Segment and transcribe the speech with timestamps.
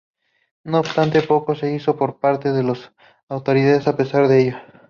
[0.63, 2.91] No obstante, poco se hizo por parte de las
[3.29, 4.57] autoridades a pesar de ello.